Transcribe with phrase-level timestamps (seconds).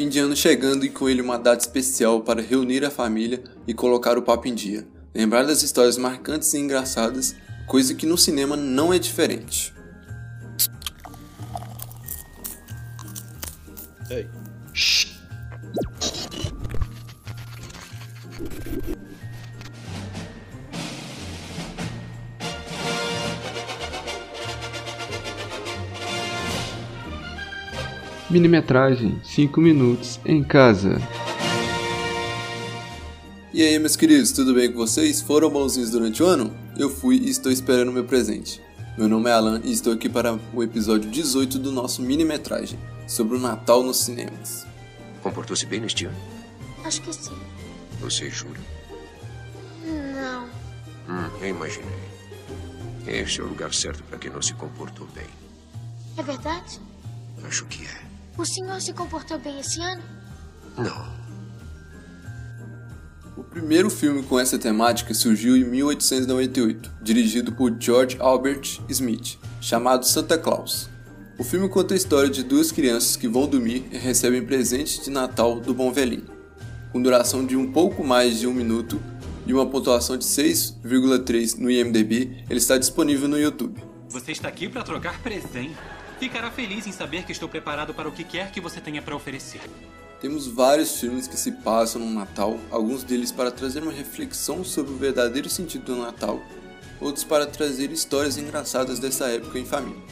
[0.00, 3.74] Fim de ano chegando e com ele uma data especial para reunir a família e
[3.74, 4.88] colocar o papo em dia.
[5.14, 9.74] Lembrar das histórias marcantes e engraçadas, coisa que no cinema não é diferente.
[14.08, 14.26] Ei.
[28.30, 30.98] Minimetragem 5 minutos em casa.
[33.52, 35.20] E aí, meus queridos, tudo bem com vocês?
[35.20, 36.54] Foram bonzinhos durante o ano?
[36.78, 38.62] Eu fui e estou esperando o meu presente.
[38.96, 43.36] Meu nome é Alan e estou aqui para o episódio 18 do nosso minimetragem sobre
[43.36, 44.64] o Natal nos cinemas.
[45.24, 46.16] Comportou-se bem neste ano?
[46.84, 47.36] Acho que sim.
[48.00, 48.60] Você jura?
[49.84, 50.44] Não.
[51.08, 51.88] Hum, eu imaginei.
[53.08, 55.26] Este é o lugar certo para quem não se comportou bem.
[56.16, 56.80] É verdade?
[57.42, 58.09] Acho que é.
[58.40, 60.00] O senhor se comportou bem esse ano?
[60.74, 61.06] Não.
[63.36, 70.06] O primeiro filme com essa temática surgiu em 1898, dirigido por George Albert Smith, chamado
[70.06, 70.88] Santa Claus.
[71.38, 75.10] O filme conta a história de duas crianças que vão dormir e recebem presentes de
[75.10, 76.30] Natal do Bom Velhinho.
[76.92, 79.02] Com duração de um pouco mais de um minuto
[79.46, 83.84] e uma pontuação de 6,3 no IMDb, ele está disponível no YouTube.
[84.08, 85.76] Você está aqui para trocar presente.
[86.20, 89.16] Ficará feliz em saber que estou preparado para o que quer que você tenha para
[89.16, 89.62] oferecer.
[90.20, 94.92] Temos vários filmes que se passam no Natal, alguns deles para trazer uma reflexão sobre
[94.92, 96.42] o verdadeiro sentido do Natal,
[97.00, 100.02] outros para trazer histórias engraçadas dessa época em família.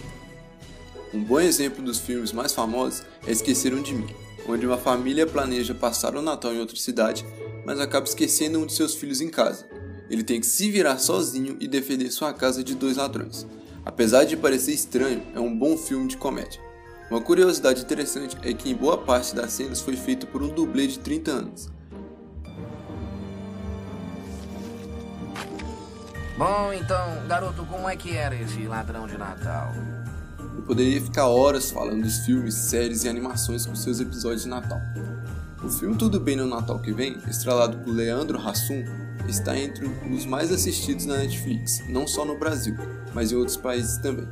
[1.12, 4.08] Um bom exemplo dos filmes mais famosos é Esqueceram de Mim,
[4.48, 7.22] onde uma família planeja passar o Natal em outra cidade,
[7.66, 9.68] mas acaba esquecendo um de seus filhos em casa.
[10.08, 13.46] Ele tem que se virar sozinho e defender sua casa de dois ladrões.
[13.88, 16.60] Apesar de parecer estranho, é um bom filme de comédia.
[17.10, 20.86] Uma curiosidade interessante é que em boa parte das cenas foi feito por um dublê
[20.86, 21.70] de 30 anos.
[26.36, 29.72] Bom, então, garoto, como é que era esse ladrão de Natal?
[30.54, 34.78] Eu poderia ficar horas falando dos filmes, séries e animações com seus episódios de Natal.
[35.64, 38.84] O filme Tudo Bem no Natal que Vem, estrelado por Leandro Hassum,
[39.30, 42.74] está entre os mais assistidos na Netflix, não só no Brasil,
[43.14, 44.26] mas em outros países também.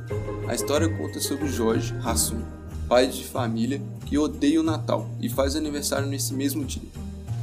[0.47, 2.41] A história conta sobre Jorge Hassum,
[2.87, 6.81] pai de família que odeia o Natal e faz aniversário nesse mesmo dia.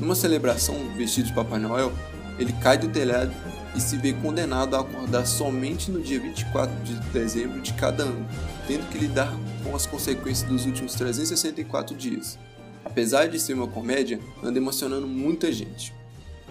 [0.01, 1.93] Numa celebração vestido de Papai Noel,
[2.39, 3.33] ele cai do telhado
[3.77, 8.27] e se vê condenado a acordar somente no dia 24 de dezembro de cada ano,
[8.67, 9.33] tendo que lidar
[9.63, 12.39] com as consequências dos últimos 364 dias.
[12.85, 15.93] Apesar de ser uma comédia, anda emocionando muita gente.